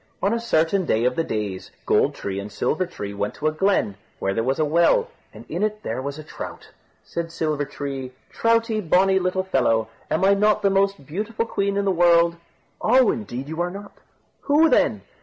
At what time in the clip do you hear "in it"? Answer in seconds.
5.47-5.83